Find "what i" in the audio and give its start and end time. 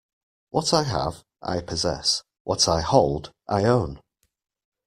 0.49-0.81, 2.43-2.81